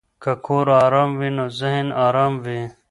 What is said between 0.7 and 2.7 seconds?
آرام وي نو ذهن آرام وي.